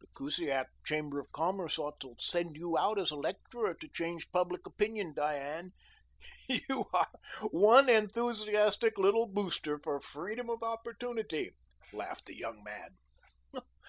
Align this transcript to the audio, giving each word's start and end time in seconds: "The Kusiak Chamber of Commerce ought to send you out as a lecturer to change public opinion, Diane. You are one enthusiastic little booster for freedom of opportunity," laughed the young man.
"The 0.00 0.08
Kusiak 0.08 0.70
Chamber 0.84 1.20
of 1.20 1.30
Commerce 1.30 1.78
ought 1.78 2.00
to 2.00 2.16
send 2.18 2.56
you 2.56 2.76
out 2.76 2.98
as 2.98 3.12
a 3.12 3.16
lecturer 3.16 3.74
to 3.74 3.86
change 3.88 4.32
public 4.32 4.66
opinion, 4.66 5.12
Diane. 5.14 5.70
You 6.48 6.86
are 6.92 7.06
one 7.50 7.88
enthusiastic 7.88 8.98
little 8.98 9.26
booster 9.26 9.78
for 9.78 10.00
freedom 10.00 10.50
of 10.50 10.64
opportunity," 10.64 11.52
laughed 11.92 12.26
the 12.26 12.34
young 12.36 12.64
man. 12.64 12.96